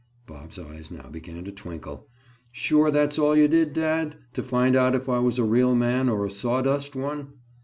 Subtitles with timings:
[0.25, 2.09] Bob's eyes now began to twinkle.
[2.51, 6.09] "Sure that's all you did, dad, to find out if I was a real man
[6.09, 7.33] or a sawdust one?"